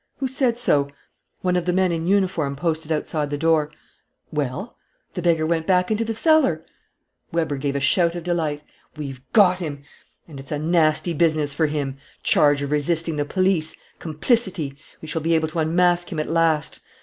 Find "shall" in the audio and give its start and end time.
15.07-15.21